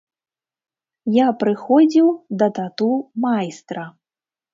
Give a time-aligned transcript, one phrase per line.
[1.17, 2.07] Я прыходзіў
[2.43, 3.83] да тату-майстра.